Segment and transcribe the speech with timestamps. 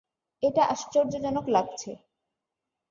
[0.43, 1.91] এটা আশ্চর্যজনক লাগছে।